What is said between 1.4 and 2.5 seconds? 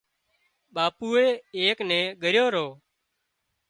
ايڪ نين ڳريو